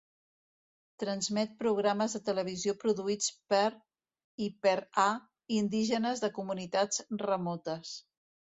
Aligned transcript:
Transmet 1.03 1.51
programes 1.59 2.15
de 2.17 2.21
televisió 2.29 2.73
produïts 2.85 3.29
per, 3.53 3.61
i 4.47 4.49
per 4.65 4.75
a, 5.05 5.07
indígenes 5.61 6.25
de 6.25 6.35
comunitats 6.41 7.07
remotes. 7.29 7.95